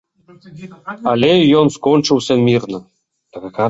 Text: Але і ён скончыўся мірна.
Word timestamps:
Але 1.13 1.31
і 1.45 1.53
ён 1.61 1.67
скончыўся 1.79 2.33
мірна. 2.47 2.87